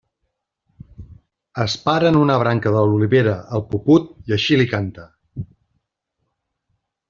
[1.63, 5.07] Es para en una branca de l'olivera el puput i així li canta.